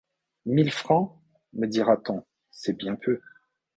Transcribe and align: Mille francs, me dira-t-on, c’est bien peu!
Mille 0.47 0.71
francs, 0.71 1.15
me 1.53 1.67
dira-t-on, 1.67 2.25
c’est 2.49 2.75
bien 2.75 2.95
peu! 2.95 3.21